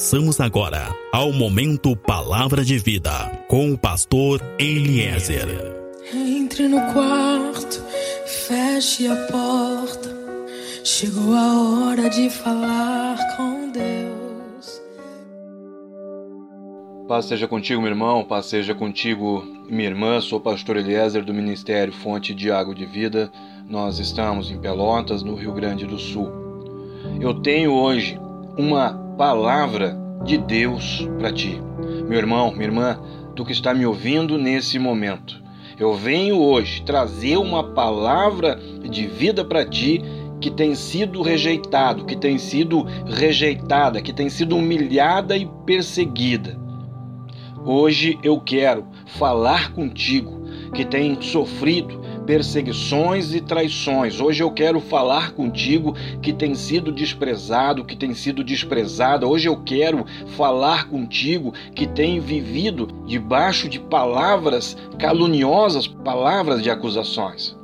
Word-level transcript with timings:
Passamos 0.00 0.40
agora 0.40 0.96
ao 1.12 1.30
momento 1.30 1.94
Palavra 1.94 2.64
de 2.64 2.78
Vida 2.78 3.10
com 3.46 3.70
o 3.70 3.76
pastor 3.76 4.40
Eliezer. 4.58 5.46
Entre 6.14 6.66
no 6.66 6.80
quarto, 6.94 7.84
feche 8.24 9.06
a 9.06 9.14
porta. 9.26 10.08
Chegou 10.82 11.34
a 11.34 11.60
hora 11.60 12.08
de 12.08 12.30
falar 12.30 13.18
com 13.36 13.70
Deus. 13.70 14.80
Paz 17.06 17.26
seja 17.26 17.46
contigo, 17.46 17.82
meu 17.82 17.90
irmão, 17.90 18.24
paz 18.24 18.46
seja 18.46 18.74
contigo, 18.74 19.44
minha 19.68 19.90
irmã. 19.90 20.18
Sou 20.22 20.38
o 20.38 20.42
pastor 20.42 20.78
Eliezer 20.78 21.22
do 21.22 21.34
Ministério 21.34 21.92
Fonte 21.92 22.34
de 22.34 22.50
Água 22.50 22.74
de 22.74 22.86
Vida. 22.86 23.30
Nós 23.68 23.98
estamos 23.98 24.50
em 24.50 24.58
Pelotas, 24.58 25.22
no 25.22 25.34
Rio 25.34 25.52
Grande 25.52 25.84
do 25.84 25.98
Sul. 25.98 26.32
Eu 27.20 27.34
tenho 27.34 27.74
hoje 27.74 28.18
uma 28.56 28.99
palavra 29.20 29.94
de 30.24 30.38
Deus 30.38 31.06
para 31.18 31.30
ti. 31.30 31.60
Meu 32.08 32.16
irmão, 32.16 32.52
minha 32.52 32.64
irmã, 32.64 32.98
tu 33.36 33.44
que 33.44 33.52
está 33.52 33.74
me 33.74 33.84
ouvindo 33.84 34.38
nesse 34.38 34.78
momento. 34.78 35.42
Eu 35.78 35.92
venho 35.92 36.40
hoje 36.40 36.80
trazer 36.86 37.36
uma 37.36 37.62
palavra 37.62 38.58
de 38.82 39.06
vida 39.06 39.44
para 39.44 39.62
ti 39.66 40.00
que 40.40 40.50
tem 40.50 40.74
sido 40.74 41.20
rejeitado, 41.20 42.06
que 42.06 42.16
tem 42.16 42.38
sido 42.38 42.86
rejeitada, 43.04 44.00
que 44.00 44.10
tem 44.10 44.30
sido 44.30 44.56
humilhada 44.56 45.36
e 45.36 45.46
perseguida. 45.66 46.58
Hoje 47.62 48.18
eu 48.22 48.40
quero 48.40 48.86
falar 49.18 49.74
contigo 49.74 50.44
que 50.72 50.82
tem 50.82 51.20
sofrido 51.20 51.99
perseguições 52.26 53.34
e 53.34 53.40
traições. 53.40 54.20
Hoje 54.20 54.42
eu 54.42 54.50
quero 54.50 54.80
falar 54.80 55.32
contigo 55.32 55.94
que 56.22 56.32
tem 56.32 56.54
sido 56.54 56.92
desprezado, 56.92 57.84
que 57.84 57.96
tem 57.96 58.14
sido 58.14 58.44
desprezada. 58.44 59.26
Hoje 59.26 59.48
eu 59.48 59.56
quero 59.62 60.04
falar 60.36 60.88
contigo 60.88 61.52
que 61.74 61.86
tem 61.86 62.20
vivido 62.20 62.88
debaixo 63.06 63.68
de 63.68 63.78
palavras 63.78 64.76
caluniosas, 64.98 65.86
palavras 65.86 66.62
de 66.62 66.70
acusações. 66.70 67.58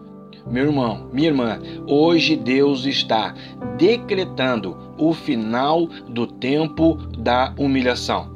Meu 0.49 0.67
irmão, 0.67 1.09
minha 1.13 1.29
irmã, 1.29 1.61
hoje 1.89 2.37
Deus 2.37 2.87
está 2.87 3.35
decretando 3.77 4.77
o 4.97 5.13
final 5.13 5.87
do 6.09 6.27
tempo 6.27 6.97
da 7.19 7.53
humilhação. 7.59 8.31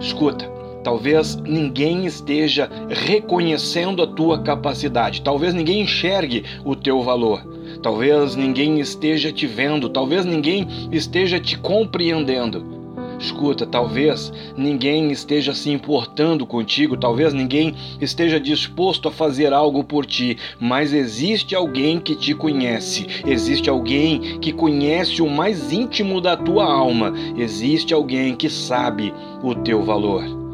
Escuta, 0.00 0.55
Talvez 0.86 1.34
ninguém 1.34 2.06
esteja 2.06 2.70
reconhecendo 2.88 4.04
a 4.04 4.06
tua 4.06 4.38
capacidade, 4.38 5.20
talvez 5.20 5.52
ninguém 5.52 5.80
enxergue 5.80 6.44
o 6.64 6.76
teu 6.76 7.02
valor, 7.02 7.44
talvez 7.82 8.36
ninguém 8.36 8.78
esteja 8.78 9.32
te 9.32 9.48
vendo, 9.48 9.88
talvez 9.88 10.24
ninguém 10.24 10.88
esteja 10.92 11.40
te 11.40 11.58
compreendendo. 11.58 12.64
Escuta, 13.18 13.66
talvez 13.66 14.32
ninguém 14.56 15.10
esteja 15.10 15.52
se 15.54 15.72
importando 15.72 16.46
contigo, 16.46 16.96
talvez 16.96 17.34
ninguém 17.34 17.74
esteja 18.00 18.38
disposto 18.38 19.08
a 19.08 19.10
fazer 19.10 19.52
algo 19.52 19.82
por 19.82 20.06
ti, 20.06 20.38
mas 20.60 20.92
existe 20.92 21.56
alguém 21.56 21.98
que 21.98 22.14
te 22.14 22.32
conhece, 22.32 23.08
existe 23.26 23.68
alguém 23.68 24.38
que 24.38 24.52
conhece 24.52 25.20
o 25.20 25.28
mais 25.28 25.72
íntimo 25.72 26.20
da 26.20 26.36
tua 26.36 26.64
alma, 26.64 27.12
existe 27.36 27.92
alguém 27.92 28.36
que 28.36 28.48
sabe 28.48 29.12
o 29.42 29.52
teu 29.52 29.82
valor. 29.82 30.45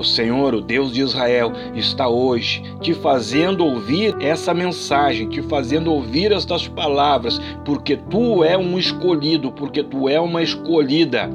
O 0.00 0.02
Senhor, 0.02 0.54
o 0.54 0.62
Deus 0.62 0.94
de 0.94 1.02
Israel, 1.02 1.52
está 1.74 2.08
hoje 2.08 2.62
te 2.80 2.94
fazendo 2.94 3.62
ouvir 3.62 4.16
essa 4.18 4.54
mensagem, 4.54 5.28
te 5.28 5.42
fazendo 5.42 5.92
ouvir 5.92 6.32
estas 6.32 6.66
palavras, 6.66 7.38
porque 7.66 7.98
tu 7.98 8.42
é 8.42 8.56
um 8.56 8.78
escolhido, 8.78 9.52
porque 9.52 9.82
tu 9.84 10.08
é 10.08 10.18
uma 10.18 10.42
escolhida. 10.42 11.28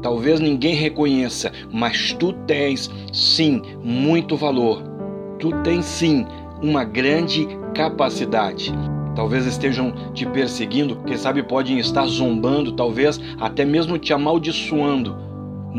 Talvez 0.00 0.38
ninguém 0.38 0.76
reconheça, 0.76 1.50
mas 1.72 2.12
tu 2.12 2.32
tens 2.46 2.88
sim 3.12 3.62
muito 3.82 4.36
valor. 4.36 4.80
Tu 5.40 5.50
tens 5.64 5.84
sim 5.84 6.24
uma 6.62 6.84
grande 6.84 7.48
capacidade. 7.74 8.72
Talvez 9.16 9.44
estejam 9.44 9.92
te 10.14 10.24
perseguindo, 10.24 11.02
quem 11.04 11.16
sabe 11.16 11.42
podem 11.42 11.80
estar 11.80 12.06
zombando, 12.06 12.70
talvez 12.70 13.20
até 13.40 13.64
mesmo 13.64 13.98
te 13.98 14.12
amaldiçoando 14.12 15.26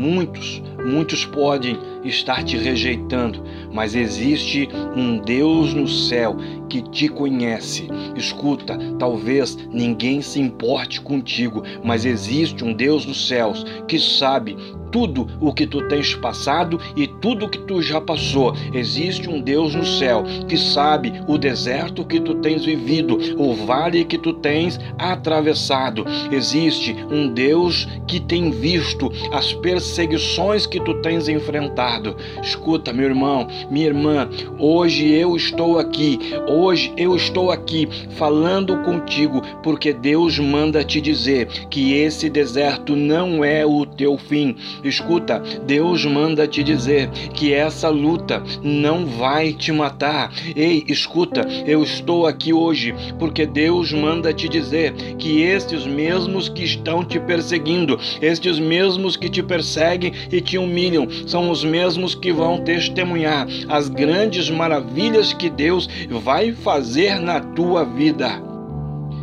Muitos, 0.00 0.62
muitos 0.82 1.26
podem 1.26 1.76
estar 2.02 2.42
te 2.42 2.56
rejeitando, 2.56 3.44
mas 3.70 3.94
existe 3.94 4.66
um 4.96 5.18
Deus 5.18 5.74
no 5.74 5.86
céu 5.86 6.38
que 6.70 6.80
te 6.80 7.08
conhece. 7.08 7.88
Escuta, 8.16 8.78
talvez 8.98 9.58
ninguém 9.70 10.22
se 10.22 10.40
importe 10.40 11.00
contigo, 11.00 11.62
mas 11.84 12.04
existe 12.04 12.64
um 12.64 12.72
Deus 12.72 13.04
nos 13.04 13.26
céus 13.26 13.66
que 13.86 13.98
sabe 13.98 14.56
tudo 14.90 15.26
o 15.40 15.52
que 15.52 15.66
tu 15.66 15.86
tens 15.88 16.14
passado 16.14 16.80
e 16.96 17.06
tudo 17.06 17.46
o 17.46 17.48
que 17.48 17.58
tu 17.58 17.80
já 17.80 18.00
passou. 18.00 18.54
Existe 18.72 19.28
um 19.28 19.40
Deus 19.40 19.74
no 19.74 19.84
céu 19.84 20.24
que 20.48 20.56
sabe 20.56 21.12
o 21.26 21.38
deserto 21.38 22.04
que 22.04 22.20
tu 22.20 22.34
tens 22.36 22.64
vivido, 22.64 23.16
o 23.38 23.54
vale 23.54 24.04
que 24.04 24.18
tu 24.18 24.32
tens 24.32 24.78
atravessado. 24.98 26.04
Existe 26.32 26.94
um 27.10 27.32
Deus 27.32 27.86
que 28.06 28.18
tem 28.20 28.50
visto 28.50 29.10
as 29.32 29.52
perseguições 29.52 30.66
que 30.66 30.80
tu 30.80 30.94
tens 31.02 31.28
enfrentado. 31.28 32.16
Escuta, 32.42 32.92
meu 32.92 33.06
irmão, 33.06 33.46
minha 33.70 33.86
irmã, 33.86 34.28
hoje 34.58 35.08
eu 35.08 35.36
estou 35.36 35.78
aqui, 35.78 36.18
hoje 36.48 36.59
eu 36.96 37.16
estou 37.16 37.50
aqui 37.50 37.88
falando 38.16 38.76
contigo 38.82 39.40
porque 39.62 39.92
Deus 39.92 40.38
manda 40.38 40.84
te 40.84 41.00
dizer 41.00 41.46
que 41.70 41.94
esse 41.94 42.28
deserto 42.28 42.94
não 42.94 43.42
é 43.44 43.64
o 43.64 43.86
teu 43.86 44.18
fim. 44.18 44.54
Escuta, 44.84 45.42
Deus 45.66 46.04
manda 46.04 46.46
te 46.46 46.62
dizer 46.62 47.08
que 47.32 47.54
essa 47.54 47.88
luta 47.88 48.42
não 48.62 49.06
vai 49.06 49.52
te 49.52 49.72
matar. 49.72 50.30
Ei, 50.54 50.84
escuta, 50.86 51.46
eu 51.66 51.82
estou 51.82 52.26
aqui 52.26 52.52
hoje 52.52 52.94
porque 53.18 53.46
Deus 53.46 53.92
manda 53.92 54.32
te 54.32 54.48
dizer 54.48 54.92
que 55.18 55.40
estes 55.40 55.86
mesmos 55.86 56.48
que 56.48 56.62
estão 56.62 57.02
te 57.02 57.18
perseguindo, 57.18 57.98
estes 58.20 58.58
mesmos 58.58 59.16
que 59.16 59.28
te 59.28 59.42
perseguem 59.42 60.12
e 60.30 60.40
te 60.40 60.58
humilham, 60.58 61.08
são 61.26 61.50
os 61.50 61.64
mesmos 61.64 62.14
que 62.14 62.32
vão 62.32 62.62
testemunhar 62.62 63.46
as 63.68 63.88
grandes 63.88 64.50
maravilhas 64.50 65.32
que 65.32 65.48
Deus 65.48 65.88
vai 66.22 66.49
fazer 66.52 67.20
na 67.20 67.40
tua 67.40 67.84
vida. 67.84 68.50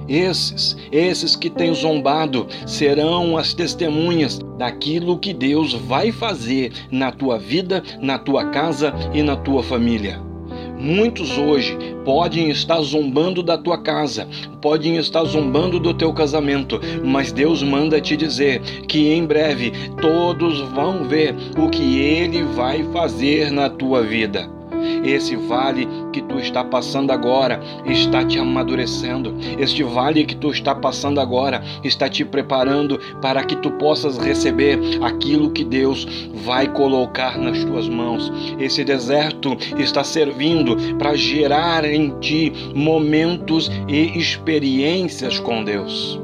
Esses, 0.07 0.77
esses 0.91 1.35
que 1.35 1.49
têm 1.49 1.73
zombado, 1.73 2.47
serão 2.65 3.37
as 3.37 3.53
testemunhas 3.53 4.39
daquilo 4.57 5.19
que 5.19 5.33
Deus 5.33 5.73
vai 5.73 6.11
fazer 6.11 6.71
na 6.89 7.11
tua 7.11 7.37
vida, 7.37 7.83
na 8.01 8.17
tua 8.17 8.45
casa 8.45 8.93
e 9.13 9.21
na 9.21 9.35
tua 9.35 9.61
família. 9.61 10.25
Muitos 10.79 11.37
hoje 11.37 11.75
podem 12.05 12.49
estar 12.49 12.79
zombando 12.81 13.41
da 13.41 13.57
tua 13.57 13.79
casa, 13.79 14.27
podem 14.61 14.97
estar 14.97 15.23
zombando 15.23 15.79
do 15.79 15.93
teu 15.93 16.13
casamento, 16.13 16.79
mas 17.03 17.31
Deus 17.31 17.63
manda 17.63 17.99
te 17.99 18.15
dizer 18.15 18.61
que 18.87 19.11
em 19.11 19.25
breve 19.25 19.73
todos 19.99 20.61
vão 20.69 21.03
ver 21.03 21.35
o 21.57 21.67
que 21.67 21.99
Ele 21.99 22.43
vai 22.43 22.83
fazer 22.93 23.51
na 23.51 23.69
tua 23.69 24.03
vida. 24.03 24.56
Esse 25.03 25.35
vale 25.35 25.87
que 26.11 26.21
tu 26.21 26.37
está 26.39 26.63
passando 26.63 27.11
agora 27.11 27.59
está 27.85 28.23
te 28.25 28.39
amadurecendo. 28.39 29.35
Este 29.57 29.83
vale 29.83 30.25
que 30.25 30.35
tu 30.35 30.51
está 30.51 30.75
passando 30.75 31.19
agora 31.19 31.63
está 31.83 32.09
te 32.09 32.23
preparando 32.25 32.99
para 33.21 33.43
que 33.43 33.55
tu 33.57 33.71
possas 33.71 34.17
receber 34.17 34.79
aquilo 35.01 35.51
que 35.51 35.63
Deus 35.63 36.07
vai 36.43 36.67
colocar 36.67 37.37
nas 37.37 37.63
tuas 37.63 37.87
mãos. 37.87 38.31
Esse 38.59 38.83
deserto 38.83 39.57
está 39.77 40.03
servindo 40.03 40.75
para 40.97 41.15
gerar 41.15 41.85
em 41.85 42.17
ti 42.19 42.53
momentos 42.73 43.71
e 43.87 44.17
experiências 44.17 45.39
com 45.39 45.63
Deus. 45.63 46.19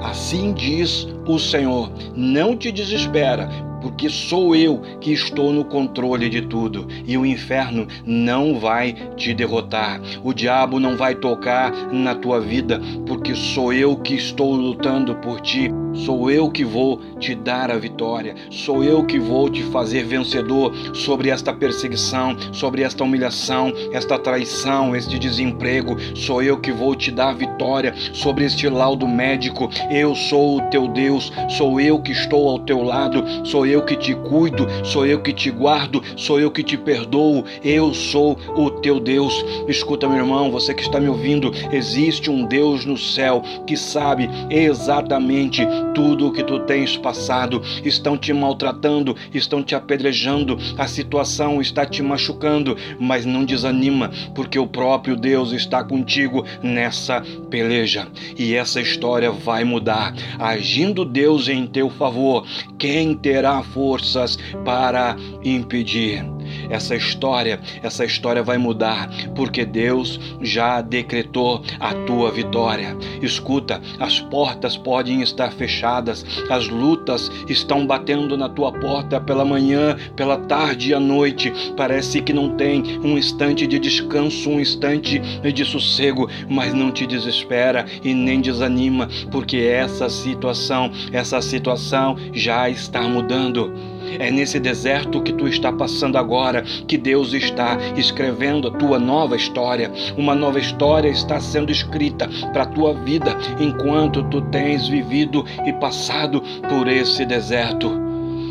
Assim 0.00 0.52
diz 0.52 1.08
o 1.26 1.38
Senhor: 1.38 1.90
não 2.14 2.56
te 2.56 2.70
desespera, 2.70 3.48
porque 3.84 4.08
sou 4.08 4.56
eu 4.56 4.80
que 4.98 5.12
estou 5.12 5.52
no 5.52 5.62
controle 5.62 6.30
de 6.30 6.40
tudo 6.40 6.88
e 7.06 7.18
o 7.18 7.26
inferno 7.26 7.86
não 8.06 8.58
vai 8.58 8.94
te 9.14 9.34
derrotar. 9.34 10.00
O 10.22 10.32
diabo 10.32 10.80
não 10.80 10.96
vai 10.96 11.14
tocar 11.14 11.70
na 11.92 12.14
tua 12.14 12.40
vida, 12.40 12.80
porque 13.06 13.34
sou 13.34 13.74
eu 13.74 13.94
que 13.98 14.14
estou 14.14 14.54
lutando 14.54 15.14
por 15.16 15.38
ti. 15.42 15.70
Sou 15.94 16.28
eu 16.28 16.50
que 16.50 16.64
vou 16.64 16.98
te 17.20 17.36
dar 17.36 17.70
a 17.70 17.76
vitória, 17.76 18.34
sou 18.50 18.82
eu 18.82 19.04
que 19.06 19.18
vou 19.18 19.48
te 19.48 19.62
fazer 19.62 20.02
vencedor 20.02 20.74
sobre 20.92 21.30
esta 21.30 21.52
perseguição, 21.52 22.36
sobre 22.52 22.82
esta 22.82 23.04
humilhação, 23.04 23.72
esta 23.92 24.18
traição, 24.18 24.96
este 24.96 25.18
desemprego. 25.18 25.96
Sou 26.16 26.42
eu 26.42 26.58
que 26.58 26.72
vou 26.72 26.96
te 26.96 27.12
dar 27.12 27.28
a 27.28 27.34
vitória 27.34 27.94
sobre 28.12 28.44
este 28.44 28.68
laudo 28.68 29.06
médico. 29.06 29.70
Eu 29.88 30.16
sou 30.16 30.58
o 30.58 30.62
teu 30.62 30.88
Deus, 30.88 31.32
sou 31.56 31.80
eu 31.80 32.00
que 32.00 32.10
estou 32.10 32.48
ao 32.48 32.58
teu 32.58 32.82
lado, 32.82 33.24
sou 33.44 33.64
eu 33.64 33.73
eu 33.74 33.82
que 33.82 33.96
te 33.96 34.14
cuido, 34.14 34.66
sou 34.84 35.04
eu 35.04 35.20
que 35.20 35.32
te 35.32 35.50
guardo, 35.50 36.02
sou 36.16 36.38
eu 36.38 36.50
que 36.50 36.62
te 36.62 36.76
perdoo, 36.76 37.44
eu 37.62 37.92
sou 37.92 38.38
o 38.56 38.70
teu 38.70 39.00
Deus. 39.00 39.34
Escuta, 39.68 40.08
meu 40.08 40.18
irmão, 40.18 40.50
você 40.50 40.72
que 40.72 40.82
está 40.82 41.00
me 41.00 41.08
ouvindo, 41.08 41.52
existe 41.72 42.30
um 42.30 42.46
Deus 42.46 42.84
no 42.84 42.96
céu 42.96 43.42
que 43.66 43.76
sabe 43.76 44.28
exatamente 44.48 45.66
tudo 45.94 46.28
o 46.28 46.32
que 46.32 46.44
tu 46.44 46.60
tens 46.60 46.96
passado. 46.96 47.60
Estão 47.84 48.16
te 48.16 48.32
maltratando, 48.32 49.16
estão 49.32 49.62
te 49.62 49.74
apedrejando, 49.74 50.56
a 50.78 50.86
situação 50.86 51.60
está 51.60 51.84
te 51.84 52.02
machucando, 52.02 52.76
mas 52.98 53.26
não 53.26 53.44
desanima, 53.44 54.10
porque 54.34 54.58
o 54.58 54.66
próprio 54.66 55.16
Deus 55.16 55.52
está 55.52 55.82
contigo 55.82 56.44
nessa 56.62 57.22
peleja. 57.50 58.06
E 58.38 58.54
essa 58.54 58.80
história 58.80 59.32
vai 59.32 59.64
mudar. 59.64 60.14
Agindo 60.38 61.04
Deus 61.04 61.48
em 61.48 61.66
teu 61.66 61.90
favor, 61.90 62.46
quem 62.78 63.14
terá 63.14 63.63
forças 63.72 64.38
para 64.64 65.16
impedir? 65.42 66.33
Essa 66.70 66.94
história, 66.94 67.60
essa 67.82 68.04
história 68.04 68.42
vai 68.42 68.58
mudar, 68.58 69.08
porque 69.34 69.64
Deus 69.64 70.20
já 70.40 70.80
decretou 70.80 71.62
a 71.80 71.94
tua 72.06 72.30
vitória. 72.30 72.96
Escuta, 73.22 73.80
as 73.98 74.20
portas 74.20 74.76
podem 74.76 75.22
estar 75.22 75.52
fechadas, 75.52 76.24
as 76.50 76.68
lutas 76.68 77.30
estão 77.48 77.86
batendo 77.86 78.36
na 78.36 78.48
tua 78.48 78.72
porta 78.72 79.20
pela 79.20 79.44
manhã, 79.44 79.96
pela 80.16 80.36
tarde 80.36 80.90
e 80.90 80.94
à 80.94 81.00
noite. 81.00 81.52
Parece 81.76 82.20
que 82.20 82.32
não 82.32 82.56
tem 82.56 82.98
um 83.02 83.16
instante 83.16 83.66
de 83.66 83.78
descanso, 83.78 84.50
um 84.50 84.60
instante 84.60 85.18
de 85.18 85.64
sossego, 85.64 86.28
mas 86.48 86.72
não 86.72 86.90
te 86.90 87.06
desespera 87.06 87.86
e 88.02 88.14
nem 88.14 88.40
desanima, 88.40 89.08
porque 89.30 89.58
essa 89.58 90.08
situação, 90.08 90.90
essa 91.12 91.40
situação 91.40 92.16
já 92.32 92.68
está 92.68 93.02
mudando. 93.02 93.72
É 94.18 94.30
nesse 94.30 94.58
deserto 94.58 95.22
que 95.22 95.32
tu 95.32 95.46
está 95.48 95.72
passando 95.72 96.16
agora 96.16 96.62
que 96.86 96.96
Deus 96.96 97.32
está 97.32 97.76
escrevendo 97.96 98.68
a 98.68 98.70
tua 98.70 98.98
nova 98.98 99.36
história. 99.36 99.90
Uma 100.16 100.34
nova 100.34 100.58
história 100.58 101.08
está 101.08 101.40
sendo 101.40 101.70
escrita 101.70 102.28
para 102.52 102.64
a 102.64 102.66
tua 102.66 102.94
vida 102.94 103.36
enquanto 103.60 104.22
tu 104.24 104.40
tens 104.42 104.88
vivido 104.88 105.44
e 105.66 105.72
passado 105.72 106.42
por 106.68 106.88
esse 106.88 107.24
deserto 107.24 108.04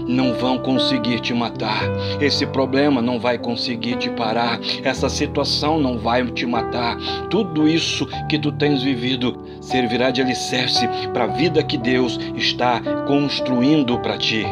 não 0.07 0.33
vão 0.33 0.57
conseguir 0.57 1.19
te 1.19 1.33
matar. 1.33 1.83
Esse 2.19 2.45
problema 2.45 3.01
não 3.01 3.19
vai 3.19 3.37
conseguir 3.37 3.97
te 3.97 4.09
parar. 4.09 4.59
Essa 4.83 5.09
situação 5.09 5.79
não 5.79 5.97
vai 5.97 6.25
te 6.25 6.45
matar. 6.45 6.97
Tudo 7.29 7.67
isso 7.67 8.07
que 8.29 8.37
tu 8.37 8.51
tens 8.51 8.83
vivido 8.83 9.37
servirá 9.61 10.11
de 10.11 10.21
alicerce 10.21 10.87
para 11.13 11.25
a 11.25 11.27
vida 11.27 11.63
que 11.63 11.77
Deus 11.77 12.19
está 12.35 12.81
construindo 13.07 13.99
para 13.99 14.17
ti 14.17 14.45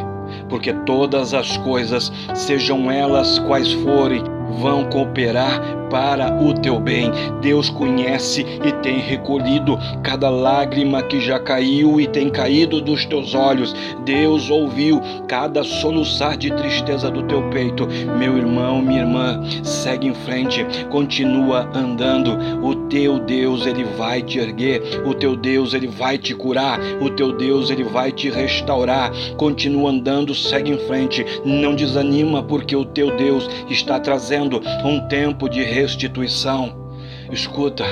porque 0.52 0.74
todas 0.74 1.34
as 1.34 1.56
coisas, 1.58 2.12
sejam 2.36 2.92
elas 2.92 3.40
quais 3.40 3.72
forem, 3.72 4.22
vão 4.60 4.84
cooperar 4.90 5.81
para 5.92 6.34
o 6.42 6.54
teu 6.54 6.80
bem. 6.80 7.12
Deus 7.42 7.70
conhece 7.70 8.46
e 8.66 8.72
tem 8.82 9.00
recolhido 9.00 9.78
cada 10.02 10.30
lágrima 10.30 11.04
que 11.04 11.20
já 11.20 11.38
caiu 11.38 12.00
e 12.00 12.08
tem 12.08 12.30
caído 12.30 12.82
dos 12.82 13.06
teus 13.06 13.36
olhos. 13.36 13.76
Deus 14.06 14.50
ouviu 14.50 15.02
cada 15.28 15.64
soluçar 15.64 16.38
de 16.38 16.50
tristeza 16.52 17.12
do 17.12 17.24
teu 17.24 17.44
peito. 17.50 17.88
Meu 18.18 18.38
irmão, 18.38 18.82
minha 18.82 19.02
irmã, 19.02 19.42
segue 19.64 20.08
em 20.08 20.14
frente, 20.14 20.66
continua 20.90 21.70
andando. 21.76 22.38
O 22.66 22.76
teu 22.88 23.20
Deus, 23.20 23.66
ele 23.66 23.84
vai 23.84 24.22
te 24.22 24.40
erguer. 24.40 24.82
O 25.06 25.14
teu 25.14 25.36
Deus, 25.36 25.74
ele 25.74 25.88
vai 25.88 26.18
te 26.18 26.34
curar. 26.34 26.80
O 27.02 27.10
teu 27.10 27.34
Deus, 27.34 27.70
ele 27.70 27.84
vai 27.84 28.12
te 28.12 28.30
restaurar. 28.30 29.12
Continua 29.36 29.92
andando, 29.92 30.34
segue 30.34 30.72
em 30.72 30.78
frente. 30.88 31.26
Não 31.44 31.76
desanima, 31.76 32.42
porque 32.42 32.76
o 32.76 32.86
teu 32.86 33.16
Deus 33.18 33.50
está 33.70 34.00
trazendo 34.00 34.62
um 34.86 35.06
tempo 35.08 35.50
de 35.50 35.64
restituição. 35.82 36.92
Escuta, 37.32 37.86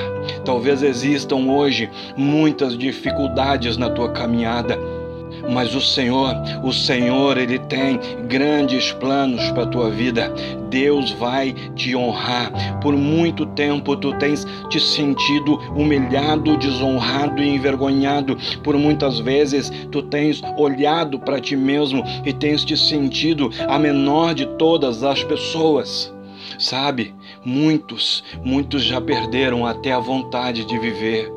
talvez 0.44 0.82
existam 0.82 1.50
hoje 1.50 1.90
muitas 2.16 2.76
dificuldades 2.76 3.76
na 3.76 3.88
tua 3.90 4.10
caminhada, 4.10 4.78
mas 5.50 5.74
o 5.74 5.80
Senhor, 5.80 6.34
o 6.62 6.72
Senhor, 6.72 7.38
ele 7.38 7.58
tem 7.58 7.98
grandes 8.28 8.92
planos 8.92 9.50
para 9.52 9.62
a 9.64 9.66
tua 9.66 9.90
vida. 9.90 10.32
Deus 10.68 11.10
vai 11.12 11.52
te 11.74 11.96
honrar. 11.96 12.52
Por 12.80 12.94
muito 12.94 13.46
tempo 13.46 13.96
tu 13.96 14.12
tens 14.18 14.46
te 14.68 14.78
sentido 14.78 15.56
humilhado, 15.74 16.56
desonrado 16.56 17.42
e 17.42 17.48
envergonhado. 17.48 18.36
Por 18.62 18.76
muitas 18.76 19.18
vezes 19.18 19.72
tu 19.90 20.02
tens 20.02 20.42
olhado 20.56 21.18
para 21.18 21.40
ti 21.40 21.56
mesmo 21.56 22.04
e 22.24 22.32
tens 22.32 22.64
te 22.64 22.76
sentido 22.76 23.50
a 23.66 23.78
menor 23.78 24.34
de 24.34 24.46
todas 24.58 25.02
as 25.02 25.24
pessoas. 25.24 26.12
Sabe, 26.58 27.14
muitos, 27.44 28.22
muitos 28.44 28.82
já 28.82 29.00
perderam 29.00 29.66
até 29.66 29.92
a 29.92 29.98
vontade 29.98 30.64
de 30.64 30.78
viver. 30.78 31.30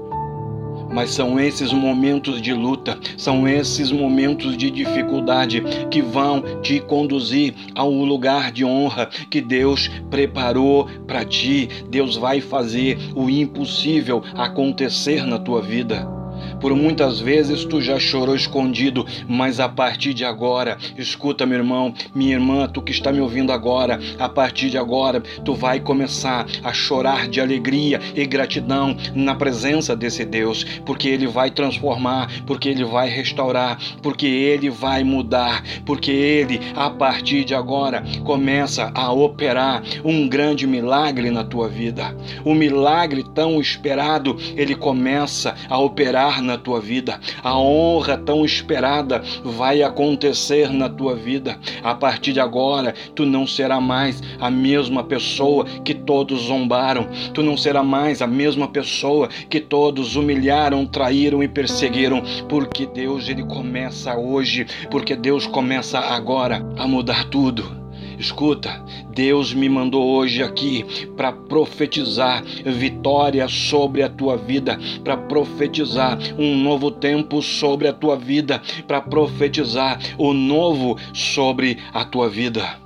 Mas 0.92 1.10
são 1.10 1.40
esses 1.40 1.74
momentos 1.74 2.40
de 2.40 2.54
luta, 2.54 3.00
são 3.18 3.48
esses 3.48 3.92
momentos 3.92 4.56
de 4.56 4.70
dificuldade 4.70 5.64
que 5.90 6.02
vão 6.02 6.62
te 6.62 6.80
conduzir 6.80 7.54
ao 7.74 7.90
lugar 7.90 8.52
de 8.52 8.64
honra 8.64 9.08
que 9.30 9.42
Deus 9.42 9.90
preparou 10.12 10.88
para 11.08 11.26
ti. 11.26 11.68
Deus 11.90 12.16
vai 12.16 12.42
fazer 12.42 12.98
o 13.16 13.28
impossível 13.30 14.24
acontecer 14.36 15.26
na 15.26 15.40
tua 15.40 15.62
vida. 15.64 16.23
Por 16.64 16.78
muitas 16.78 17.20
vezes 17.20 17.66
tu 17.66 17.82
já 17.82 18.00
chorou 18.00 18.34
escondido, 18.34 19.06
mas 19.28 19.60
a 19.60 19.68
partir 19.68 20.14
de 20.14 20.24
agora, 20.24 20.78
escuta, 20.98 21.46
meu 21.46 21.58
irmão, 21.58 21.94
minha 22.16 22.36
irmã, 22.36 22.70
tu 22.70 22.82
que 22.82 22.94
está 22.94 23.12
me 23.12 23.20
ouvindo 23.20 23.52
agora, 23.52 24.00
a 24.18 24.30
partir 24.30 24.70
de 24.70 24.78
agora, 24.78 25.20
tu 25.44 25.54
vai 25.54 25.82
começar 25.82 26.46
a 26.64 26.72
chorar 26.72 27.28
de 27.28 27.42
alegria 27.42 28.00
e 28.16 28.26
gratidão 28.26 28.96
na 29.14 29.36
presença 29.36 29.94
desse 29.94 30.24
Deus, 30.24 30.64
porque 30.86 31.10
ele 31.10 31.28
vai 31.28 31.52
transformar, 31.52 32.32
porque 32.48 32.70
ele 32.70 32.86
vai 32.86 33.10
restaurar, 33.10 33.78
porque 34.02 34.26
ele 34.26 34.70
vai 34.70 35.04
mudar, 35.04 35.62
porque 35.86 36.12
ele, 36.12 36.62
a 36.78 36.90
partir 36.90 37.44
de 37.44 37.54
agora, 37.54 38.06
começa 38.24 38.90
a 38.96 39.12
operar 39.12 39.84
um 40.02 40.30
grande 40.30 40.66
milagre 40.66 41.30
na 41.30 41.44
tua 41.44 41.68
vida. 41.68 42.16
O 42.46 42.54
milagre 42.54 43.22
tão 43.36 43.60
esperado, 43.60 44.38
ele 44.56 44.76
começa 44.76 45.56
a 45.70 45.78
operar 45.78 46.42
na 46.42 46.53
tua 46.58 46.80
vida. 46.80 47.20
A 47.44 47.58
honra 47.58 48.18
tão 48.18 48.46
esperada 48.46 49.22
vai 49.44 49.82
acontecer 49.82 50.72
na 50.72 50.90
tua 50.90 51.16
vida. 51.16 51.58
A 51.84 51.94
partir 51.96 52.34
de 52.34 52.40
agora, 52.40 52.94
tu 53.16 53.26
não 53.26 53.46
será 53.46 53.80
mais 53.80 54.22
a 54.40 54.50
mesma 54.50 55.04
pessoa 55.04 55.66
que 55.84 55.94
todos 55.94 56.44
zombaram. 56.44 57.08
Tu 57.34 57.42
não 57.42 57.58
será 57.58 57.84
mais 57.84 58.22
a 58.22 58.28
mesma 58.28 58.68
pessoa 58.68 59.28
que 59.50 59.60
todos 59.60 60.16
humilharam, 60.16 60.86
traíram 60.86 61.44
e 61.44 61.48
perseguiram, 61.48 62.22
porque 62.48 62.86
Deus 62.86 63.28
ele 63.30 63.44
começa 63.44 64.16
hoje, 64.16 64.66
porque 64.90 65.16
Deus 65.16 65.46
começa 65.46 66.00
agora 66.00 66.66
a 66.78 66.88
mudar 66.88 67.26
tudo. 67.30 67.83
Escuta, 68.24 68.82
Deus 69.14 69.54
me 69.54 69.68
mandou 69.68 70.02
hoje 70.16 70.42
aqui 70.42 70.86
para 71.18 71.34
profetizar 71.34 72.42
vitória 72.66 73.46
sobre 73.50 74.02
a 74.02 74.08
tua 74.08 74.38
vida, 74.38 74.80
para 75.04 75.18
profetizar 75.18 76.18
um 76.40 76.56
novo 76.56 76.90
tempo 76.90 77.42
sobre 77.42 77.86
a 77.86 77.92
tua 77.92 78.16
vida, 78.16 78.62
para 78.88 79.02
profetizar 79.02 80.00
o 80.18 80.34
novo 80.34 80.98
sobre 81.12 81.80
a 81.94 82.06
tua 82.06 82.30
vida. 82.30 82.78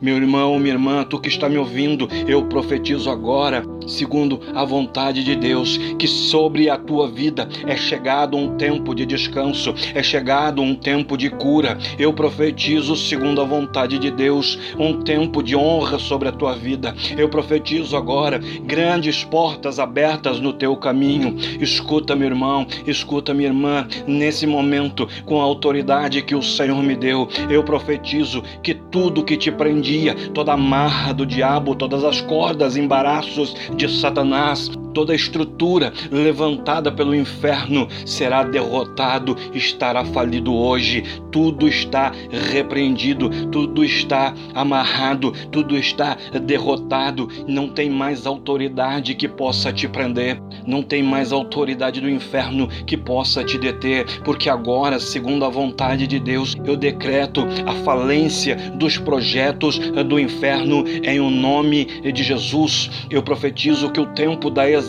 Meu 0.00 0.16
irmão, 0.16 0.58
minha 0.58 0.72
irmã, 0.72 1.04
tu 1.04 1.20
que 1.20 1.28
está 1.28 1.46
me 1.46 1.58
ouvindo, 1.58 2.08
eu 2.26 2.46
profetizo 2.46 3.10
agora, 3.10 3.62
segundo 3.86 4.40
a 4.54 4.64
vontade 4.64 5.24
de 5.24 5.34
Deus, 5.36 5.78
que 5.98 6.06
sobre 6.06 6.68
a 6.68 6.76
tua 6.76 7.08
vida 7.08 7.48
é 7.66 7.76
chegado 7.76 8.36
um 8.36 8.56
tempo 8.56 8.94
de 8.94 9.06
descanso, 9.06 9.74
é 9.94 10.02
chegado 10.02 10.62
um 10.62 10.74
tempo 10.74 11.16
de 11.16 11.30
cura. 11.30 11.78
Eu 11.98 12.12
profetizo, 12.12 12.96
segundo 12.96 13.40
a 13.40 13.44
vontade 13.44 13.98
de 13.98 14.10
Deus, 14.10 14.58
um 14.78 15.02
tempo 15.02 15.42
de 15.42 15.56
honra 15.56 15.98
sobre 15.98 16.28
a 16.28 16.32
tua 16.32 16.54
vida. 16.54 16.94
Eu 17.16 17.28
profetizo 17.28 17.96
agora 17.96 18.40
grandes 18.64 19.24
portas 19.24 19.78
abertas 19.78 20.40
no 20.40 20.52
teu 20.52 20.76
caminho. 20.76 21.36
Escuta, 21.60 22.16
meu 22.16 22.28
irmão, 22.28 22.66
escuta, 22.86 23.34
minha 23.34 23.48
irmã, 23.48 23.86
nesse 24.06 24.46
momento, 24.46 25.08
com 25.24 25.40
a 25.40 25.44
autoridade 25.44 26.22
que 26.22 26.34
o 26.34 26.42
Senhor 26.42 26.82
me 26.82 26.96
deu, 26.96 27.28
eu 27.50 27.62
profetizo 27.62 28.42
que 28.62 28.74
tudo 28.74 29.24
que 29.24 29.36
te 29.36 29.50
prendia, 29.50 30.14
toda 30.32 30.52
a 30.52 30.56
marra 30.56 31.12
do 31.12 31.26
diabo, 31.26 31.74
todas 31.74 32.04
as 32.04 32.20
cordas, 32.20 32.76
embaraços 32.76 33.54
de 33.76 33.88
Satanás, 33.88 34.70
toda 34.96 35.14
estrutura 35.14 35.92
levantada 36.10 36.90
pelo 36.90 37.14
inferno 37.14 37.86
será 38.06 38.42
derrotado, 38.42 39.36
estará 39.52 40.02
falido 40.06 40.54
hoje. 40.54 41.04
Tudo 41.30 41.68
está 41.68 42.14
repreendido, 42.50 43.28
tudo 43.50 43.84
está 43.84 44.32
amarrado, 44.54 45.32
tudo 45.52 45.76
está 45.76 46.16
derrotado. 46.42 47.28
Não 47.46 47.68
tem 47.68 47.90
mais 47.90 48.26
autoridade 48.26 49.14
que 49.14 49.28
possa 49.28 49.70
te 49.70 49.86
prender, 49.86 50.40
não 50.66 50.82
tem 50.82 51.02
mais 51.02 51.30
autoridade 51.30 52.00
do 52.00 52.08
inferno 52.08 52.66
que 52.86 52.96
possa 52.96 53.44
te 53.44 53.58
deter, 53.58 54.06
porque 54.24 54.48
agora, 54.48 54.98
segundo 54.98 55.44
a 55.44 55.50
vontade 55.50 56.06
de 56.06 56.18
Deus, 56.18 56.56
eu 56.64 56.74
decreto 56.74 57.46
a 57.66 57.74
falência 57.84 58.56
dos 58.76 58.96
projetos 58.96 59.78
do 59.78 60.18
inferno 60.18 60.84
em 61.04 61.20
o 61.20 61.28
nome 61.28 61.84
de 61.84 62.22
Jesus. 62.22 62.90
Eu 63.10 63.22
profetizo 63.22 63.90
que 63.90 64.00
o 64.00 64.06
tempo 64.06 64.48
da 64.48 64.66
exaltação 64.66 64.85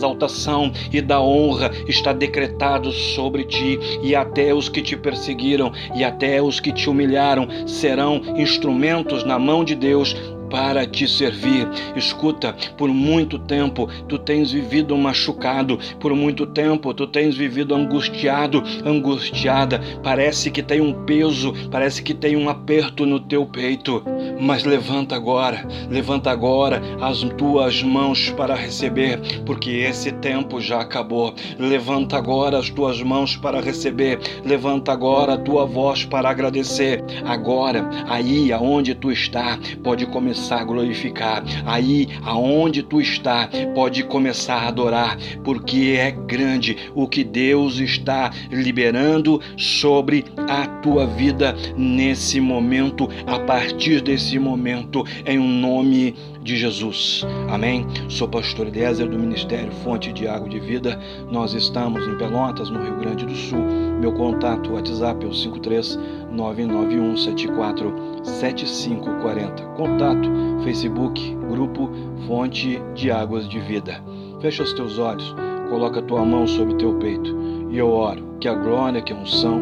e 0.91 1.01
da 1.01 1.21
honra 1.21 1.71
está 1.87 2.13
decretado 2.13 2.91
sobre 2.91 3.43
ti, 3.43 3.79
e 4.01 4.15
até 4.15 4.53
os 4.53 4.69
que 4.69 4.81
te 4.81 4.95
perseguiram 4.95 5.71
e 5.95 6.03
até 6.03 6.41
os 6.41 6.59
que 6.59 6.71
te 6.71 6.89
humilharam 6.89 7.47
serão 7.65 8.21
instrumentos 8.37 9.23
na 9.23 9.37
mão 9.39 9.63
de 9.63 9.75
Deus 9.75 10.15
para 10.49 10.85
te 10.85 11.07
servir. 11.07 11.67
Escuta, 11.95 12.55
por 12.77 12.89
muito 12.89 13.37
tempo 13.39 13.89
tu 14.07 14.17
tens 14.17 14.51
vivido 14.51 14.97
machucado, 14.97 15.77
por 15.99 16.13
muito 16.15 16.45
tempo 16.45 16.93
tu 16.93 17.07
tens 17.07 17.35
vivido 17.35 17.75
angustiado, 17.75 18.63
angustiada. 18.85 19.81
Parece 20.03 20.51
que 20.51 20.63
tem 20.63 20.81
um 20.81 21.05
peso, 21.05 21.53
parece 21.69 22.01
que 22.01 22.13
tem 22.13 22.35
um 22.35 22.49
aperto 22.49 23.05
no 23.05 23.19
teu 23.19 23.45
peito. 23.45 24.03
Mas 24.39 24.63
levanta 24.63 25.15
agora, 25.15 25.65
levanta 25.89 26.29
agora 26.29 26.81
as 27.01 27.23
tuas 27.37 27.81
mãos 27.81 28.29
para 28.31 28.55
receber, 28.55 29.19
porque 29.45 29.71
esse 29.71 30.11
tempo 30.11 30.61
já 30.61 30.81
acabou. 30.81 31.33
Levanta 31.57 32.17
agora 32.17 32.59
as 32.59 32.69
tuas 32.69 33.01
mãos 33.01 33.35
para 33.35 33.59
receber, 33.59 34.19
levanta 34.45 34.91
agora 34.91 35.33
a 35.33 35.37
tua 35.37 35.65
voz 35.65 36.05
para 36.05 36.29
agradecer. 36.29 37.03
Agora, 37.25 37.89
aí 38.07 38.51
aonde 38.53 38.93
tu 38.93 39.11
está, 39.11 39.57
pode 39.83 40.05
começar 40.05 40.61
a 40.61 40.65
glorificar. 40.65 41.43
Aí 41.65 42.07
aonde 42.23 42.83
tu 42.83 43.01
está, 43.01 43.49
pode 43.73 44.03
começar 44.03 44.55
a 44.55 44.67
adorar, 44.67 45.17
porque 45.43 45.95
é 45.97 46.11
grande 46.11 46.77
o 46.93 47.07
que 47.07 47.23
Deus 47.23 47.79
está 47.79 48.31
liberando 48.51 49.41
sobre 49.57 50.25
a 50.47 50.67
tua 50.81 51.07
vida 51.07 51.55
nesse 51.75 52.39
momento, 52.39 53.09
a 53.25 53.39
partir 53.39 54.01
desse 54.01 54.26
momento, 54.35 55.03
em 55.25 55.39
um 55.39 55.47
nome 55.47 56.15
de 56.41 56.57
Jesus. 56.57 57.25
Amém? 57.49 57.85
Sou 58.09 58.27
pastor 58.27 58.67
Eliezer 58.67 59.07
do 59.07 59.17
Ministério 59.17 59.71
Fonte 59.83 60.11
de 60.11 60.27
Água 60.27 60.49
de 60.49 60.59
Vida. 60.59 60.99
Nós 61.31 61.53
estamos 61.53 62.05
em 62.07 62.17
Pelotas, 62.17 62.69
no 62.69 62.83
Rio 62.83 62.97
Grande 62.97 63.25
do 63.25 63.35
Sul. 63.35 63.59
Meu 63.99 64.11
contato 64.11 64.73
WhatsApp 64.73 65.23
é 65.23 65.29
o 65.29 65.33
53 65.33 65.99
991 66.31 67.17
74 67.17 67.93
7540. 68.23 69.63
Contato 69.75 70.29
Facebook, 70.63 71.35
grupo 71.49 71.89
Fonte 72.27 72.81
de 72.95 73.11
Águas 73.11 73.47
de 73.47 73.59
Vida. 73.59 74.03
Fecha 74.41 74.63
os 74.63 74.73
teus 74.73 74.97
olhos, 74.99 75.35
coloca 75.69 75.99
a 75.99 76.03
tua 76.03 76.25
mão 76.25 76.47
sobre 76.47 76.75
teu 76.75 76.93
peito 76.95 77.35
e 77.69 77.77
eu 77.77 77.89
oro 77.89 78.27
que 78.39 78.47
a 78.47 78.53
glória, 78.53 79.01
que 79.01 79.11
a 79.11 79.15
unção, 79.15 79.61